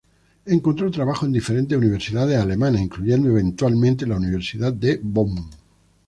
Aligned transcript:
Encontró 0.47 0.89
trabajo 0.89 1.27
en 1.27 1.31
diferentes 1.31 1.77
universidades 1.77 2.35
alemanas, 2.35 2.81
incluyendo 2.81 3.29
eventualmente 3.29 4.07
la 4.07 4.17
Universidad 4.17 4.73
de 4.73 4.99
Bonn. 4.99 5.51